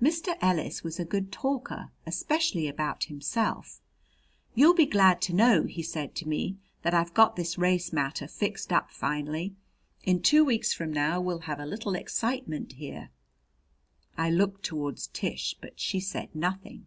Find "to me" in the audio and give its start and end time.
6.14-6.56